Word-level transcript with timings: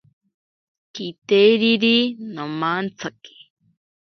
Kiteriri 0.93 1.95
nomantsaki. 2.33 3.35